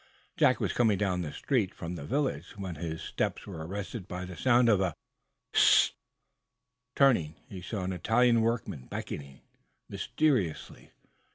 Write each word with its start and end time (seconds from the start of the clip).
"Jack 0.35 0.59
was 0.59 0.73
coming 0.73 0.97
down 0.97 1.21
the 1.21 1.31
street 1.31 1.75
from 1.75 1.93
the 1.93 2.03
village, 2.07 2.57
when 2.57 2.73
his 2.73 3.03
steps 3.03 3.45
were 3.45 3.63
arrested 3.63 4.07
by 4.07 4.25
the 4.25 4.35
sound 4.35 4.67
of 4.67 4.81
a 4.81 4.95
sharp: 5.53 5.53
"Hist!" 5.53 5.93
Turning, 6.95 7.35
he 7.47 7.61
saw 7.61 7.83
an 7.83 7.93
Italian 7.93 8.41
workman, 8.41 8.87
beckoning 8.87 9.41
mysteriously. 9.87 10.89